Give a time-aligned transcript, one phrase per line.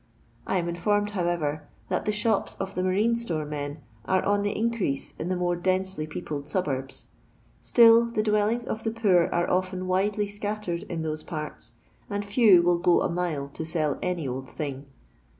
[0.47, 4.41] I am in formed, however, that the shops of the marine storo men arc on
[4.41, 7.09] the increase in the more densety peopled suburbs;
[7.61, 11.73] still the dwellings of the pear are often widely scattered in those parts,
[12.09, 14.87] and few will go a mile to sell any old thing.